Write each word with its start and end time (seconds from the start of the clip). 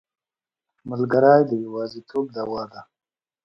ملګری 0.89 1.39
د 1.49 1.51
یوازیتوب 1.65 2.25
دوا 2.35 2.63
ده. 2.71 2.81